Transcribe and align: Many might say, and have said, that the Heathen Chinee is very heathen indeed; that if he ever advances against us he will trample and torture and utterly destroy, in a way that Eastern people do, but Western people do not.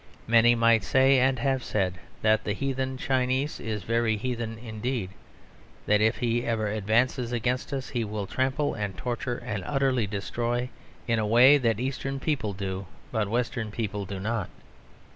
Many 0.25 0.55
might 0.55 0.83
say, 0.83 1.19
and 1.19 1.37
have 1.37 1.63
said, 1.63 1.99
that 2.23 2.43
the 2.43 2.53
Heathen 2.53 2.97
Chinee 2.97 3.43
is 3.59 3.83
very 3.83 4.17
heathen 4.17 4.57
indeed; 4.57 5.11
that 5.85 6.01
if 6.01 6.17
he 6.17 6.43
ever 6.43 6.65
advances 6.69 7.31
against 7.31 7.71
us 7.71 7.89
he 7.89 8.03
will 8.03 8.25
trample 8.25 8.73
and 8.73 8.97
torture 8.97 9.37
and 9.45 9.63
utterly 9.63 10.07
destroy, 10.07 10.69
in 11.07 11.19
a 11.19 11.27
way 11.27 11.59
that 11.59 11.79
Eastern 11.79 12.19
people 12.19 12.53
do, 12.53 12.87
but 13.11 13.29
Western 13.29 13.69
people 13.69 14.05
do 14.05 14.19
not. 14.19 14.49